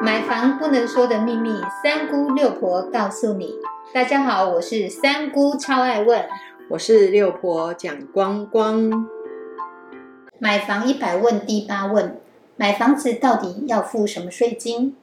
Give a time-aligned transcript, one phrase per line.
[0.00, 1.50] 买房不能说的秘密，
[1.82, 3.56] 三姑六婆告诉你。
[3.92, 6.24] 大家好，我是三姑，超爱问。
[6.70, 9.08] 我是六婆蒋光光。
[10.38, 12.20] 买房一百问第八问：
[12.56, 14.94] 买房子到底要付什么税金？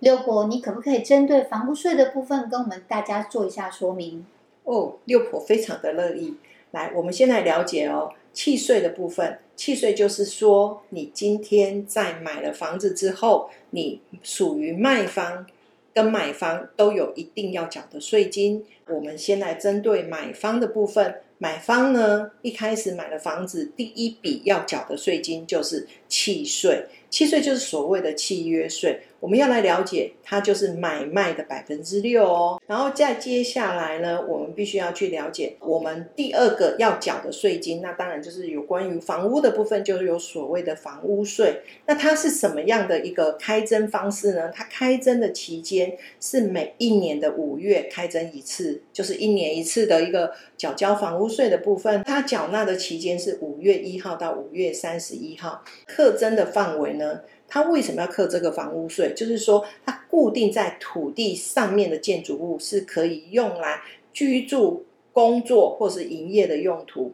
[0.00, 4.26] 六婆，你可不可以针对房屋税的部分跟我们大家做一下说明？
[4.64, 6.36] 哦，六婆非常的乐意。
[6.72, 9.38] 来，我们先来了解哦，契税的部分。
[9.56, 15.46] 契税就是说，你今天在买了房子之后，你属于卖方
[15.92, 18.64] 跟买方都有一定要缴的税金。
[18.88, 26.86] 我们先来针对买方的部分，买方呢一开始买了房子，第一笔要缴的税金就是契税。
[27.10, 32.62] 契税就是所谓的契约税，我们要来了解，它就是买卖的百分之六哦。
[32.68, 41.60] 然后再接下来呢，我们必须要去了解我们第二个要缴的税金，那当然就是有关于房屋的部分，就是有所谓的房屋税。
[41.86, 44.48] 那它是什么样的一个开征方式呢？
[44.54, 52.04] 它开征的期间是每一年的五月开征一次，就是一年一次的一个缴交房屋税的部分。
[52.04, 56.99] 它缴纳的期间是五月一号到五月三十一号，课征的范围。
[57.00, 59.12] 呢，它为什么要课这个房屋税？
[59.16, 63.80] 就是说，它固定在土地上面的建筑物是可以用来
[64.12, 67.12] 居住、工作或是营业的用途。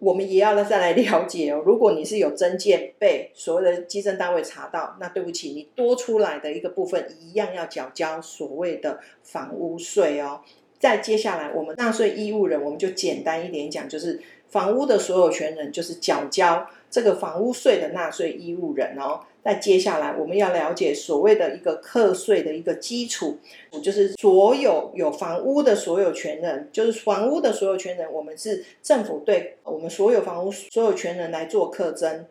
[0.00, 1.62] 我们也要再来了解哦。
[1.64, 10.40] 如果你是有增建被所谓的基征单位查到，那对不起，你多出来的一个部分一样要缴交所谓的房屋税哦。
[10.78, 14.20] 再接下来，我们纳税义务人，我们就简单一点讲，就是
[14.54, 19.18] 房屋的所有权人，就是缴交这个房屋税的纳税义务人哦。
[19.42, 23.36] 那接下来，我们要了解所谓的一个课税的一个基础，
[23.82, 32.24] 就是所有有房屋的所有权人，就是房屋的所有权人，我们是政府对我们所有房屋所有权人来做课征。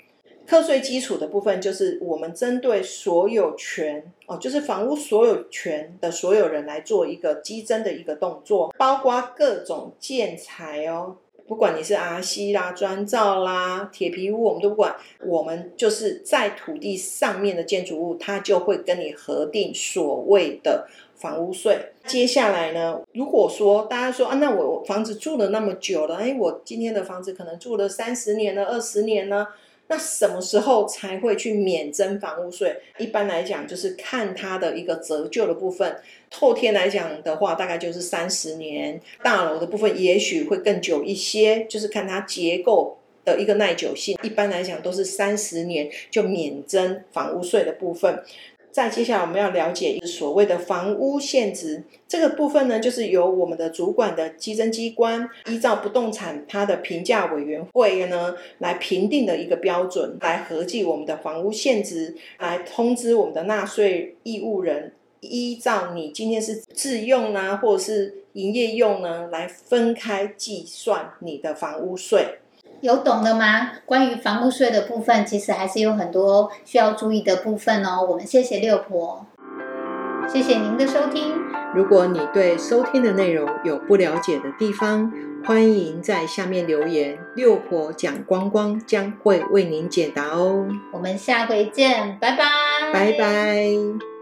[0.46, 11.16] 课税基础的部分，就是我们针对所有权哦，就是房屋所有权的所有人来做一个激增的一个动作，包括各种建材哦，
[11.48, 14.96] 不管你是阿西啦、砖造啦、铁皮屋，我们都不管，
[15.26, 21.92] 我们就是在土地上面的建筑物，它就会跟你核定所谓的房屋税。
[22.06, 29.48] 接下来呢，如果说大家说啊，那我房子住了那么久了，哎，我今天的房子可能住了三十年了、二十年呢？
[29.88, 32.76] 那什么时候才会去免征房屋税？
[32.98, 35.98] 一般来讲，就是看它的一个折旧的部分。
[36.32, 39.00] 后天来讲的话，大概就是三十年。
[39.22, 44.18] 大楼的部分也许会更久一些，就是看它结构的一个耐久性。
[44.24, 48.24] 一般来讲，都是三十年就免征房屋税的部分。
[48.74, 72.40] 再接下来我们要了解所谓的房屋现值这个部分呢，就是由我们的主管的稽征机关依照不动产它的评价委员会呢来评定的一个标准，来合计我们的房屋现值，来通知我们的纳税义务人，依照你今天是自用呢，或者是营业用呢，来分开计算你的房屋税。
[72.84, 73.72] 有懂的吗？
[73.86, 78.06] 关于房屋税的部分，其实还是有很多需要注意的部分哦。
[78.10, 79.26] 我们谢谢六婆，
[80.28, 81.34] 谢谢您的收听。
[81.74, 85.10] 如果你对收听的内容有不了解的地方，
[85.46, 90.68] 欢迎在下面留言，六婆讲光光将会为您解答哦。
[90.92, 92.44] 我们下回见，拜拜，
[92.92, 94.13] 拜拜。